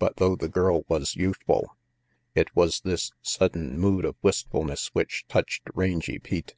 But 0.00 0.16
though 0.16 0.34
the 0.34 0.48
girl 0.48 0.84
was 0.88 1.14
youthful, 1.14 1.76
it 2.34 2.56
was 2.56 2.80
this 2.80 3.12
sudden 3.22 3.78
mood 3.78 4.04
of 4.04 4.16
wistfulness 4.20 4.88
which 4.94 5.26
touched 5.28 5.62
Rangy 5.74 6.18
Pete. 6.18 6.56